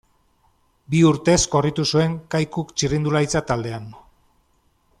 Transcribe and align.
Bi 0.93 1.01
urtez 1.09 1.43
korritu 1.55 1.85
zuen 1.93 2.15
Kaiku 2.37 2.65
txirrindularitza 2.71 3.43
taldean. 3.53 3.87